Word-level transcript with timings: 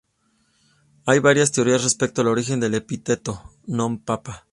Hay 1.05 1.19
varias 1.19 1.51
teorías 1.51 1.83
respecto 1.83 2.21
al 2.21 2.27
origen 2.29 2.59
del 2.59 2.73
epíteto 2.73 3.39
"non 3.67 3.99
Papa". 3.99 4.47